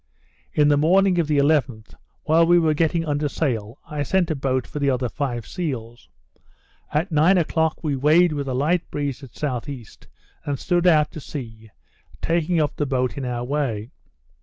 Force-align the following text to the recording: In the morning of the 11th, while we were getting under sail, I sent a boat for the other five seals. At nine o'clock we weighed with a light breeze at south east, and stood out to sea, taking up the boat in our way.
In 0.51 0.67
the 0.69 0.77
morning 0.81 1.19
of 1.19 1.27
the 1.27 1.37
11th, 1.37 1.93
while 2.23 2.43
we 2.43 2.57
were 2.57 2.73
getting 2.73 3.05
under 3.05 3.29
sail, 3.29 3.77
I 3.87 4.01
sent 4.01 4.31
a 4.31 4.35
boat 4.35 4.65
for 4.65 4.79
the 4.79 4.89
other 4.89 5.09
five 5.09 5.45
seals. 5.45 6.09
At 6.91 7.11
nine 7.11 7.37
o'clock 7.37 7.83
we 7.83 7.95
weighed 7.95 8.33
with 8.33 8.47
a 8.47 8.55
light 8.55 8.89
breeze 8.89 9.21
at 9.21 9.35
south 9.35 9.69
east, 9.69 10.07
and 10.43 10.57
stood 10.57 10.87
out 10.87 11.11
to 11.11 11.19
sea, 11.19 11.69
taking 12.19 12.59
up 12.59 12.77
the 12.77 12.87
boat 12.87 13.15
in 13.15 13.25
our 13.25 13.43
way. 13.43 13.91